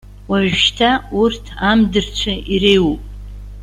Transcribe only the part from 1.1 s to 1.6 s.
урҭ